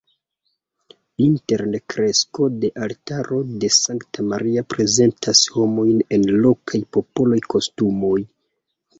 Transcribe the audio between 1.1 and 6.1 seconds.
Interne fresko de altaro de Sankta Maria prezentas homojn